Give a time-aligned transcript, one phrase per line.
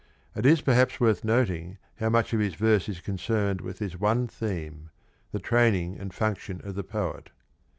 [0.35, 4.27] It is perhaps worth noting how much of his verse is concerned with this one
[4.27, 4.89] theme—
[5.31, 7.29] the training and function of the poet.